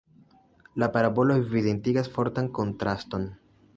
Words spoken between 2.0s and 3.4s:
fortan kontraston.